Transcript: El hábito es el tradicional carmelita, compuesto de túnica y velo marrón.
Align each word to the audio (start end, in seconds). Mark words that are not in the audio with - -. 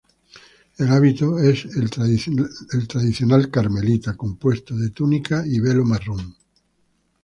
El 0.79 0.89
hábito 0.89 1.37
es 1.37 1.65
el 1.77 1.91
tradicional 2.87 3.51
carmelita, 3.51 4.17
compuesto 4.17 4.75
de 4.75 4.89
túnica 4.89 5.43
y 5.45 5.59
velo 5.59 5.85
marrón. 5.85 6.35